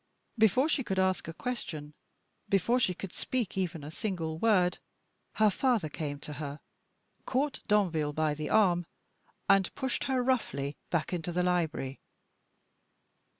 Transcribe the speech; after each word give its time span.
Before 0.35 0.67
she 0.67 0.83
could 0.83 0.97
ask 0.97 1.27
a 1.27 1.33
question 1.33 1.93
before 2.49 2.79
she 2.79 2.95
could 2.95 3.13
speak 3.13 3.55
even 3.55 3.83
a 3.83 3.91
single 3.91 4.39
word 4.39 4.79
her 5.35 5.51
father 5.51 5.89
came 5.89 6.17
to 6.21 6.33
her, 6.41 6.59
caught 7.27 7.61
Danville 7.67 8.11
by 8.11 8.33
the 8.33 8.49
arm, 8.49 8.87
and 9.47 9.71
pushed 9.75 10.05
her 10.05 10.23
roughly 10.23 10.75
back 10.89 11.13
into 11.13 11.31
the 11.31 11.43
library. 11.43 11.99